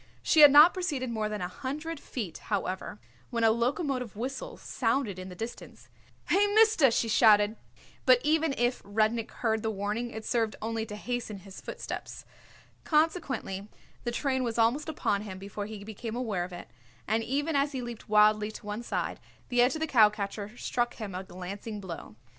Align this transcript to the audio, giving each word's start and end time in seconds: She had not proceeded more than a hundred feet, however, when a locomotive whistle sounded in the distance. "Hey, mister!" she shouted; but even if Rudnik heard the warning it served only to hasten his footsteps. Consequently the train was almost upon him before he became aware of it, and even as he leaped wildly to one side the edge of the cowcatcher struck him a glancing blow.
She 0.23 0.39
had 0.39 0.49
not 0.49 0.73
proceeded 0.73 1.11
more 1.11 1.29
than 1.29 1.41
a 1.41 1.47
hundred 1.47 1.99
feet, 1.99 2.39
however, 2.45 2.99
when 3.29 3.43
a 3.43 3.51
locomotive 3.51 4.15
whistle 4.15 4.57
sounded 4.57 5.19
in 5.19 5.29
the 5.29 5.35
distance. 5.35 5.89
"Hey, 6.29 6.47
mister!" 6.55 6.89
she 6.89 7.07
shouted; 7.07 7.55
but 8.07 8.19
even 8.23 8.55
if 8.57 8.81
Rudnik 8.83 9.29
heard 9.29 9.61
the 9.61 9.69
warning 9.69 10.09
it 10.09 10.25
served 10.25 10.55
only 10.59 10.87
to 10.87 10.95
hasten 10.95 11.37
his 11.37 11.61
footsteps. 11.61 12.25
Consequently 12.83 13.67
the 14.03 14.09
train 14.11 14.43
was 14.43 14.57
almost 14.57 14.89
upon 14.89 15.21
him 15.21 15.37
before 15.37 15.67
he 15.67 15.83
became 15.83 16.15
aware 16.15 16.45
of 16.45 16.51
it, 16.51 16.67
and 17.07 17.23
even 17.23 17.55
as 17.55 17.73
he 17.73 17.83
leaped 17.83 18.09
wildly 18.09 18.49
to 18.49 18.65
one 18.65 18.81
side 18.81 19.19
the 19.49 19.61
edge 19.61 19.75
of 19.75 19.81
the 19.81 19.85
cowcatcher 19.87 20.57
struck 20.57 20.95
him 20.95 21.13
a 21.13 21.23
glancing 21.23 21.79
blow. 21.79 22.15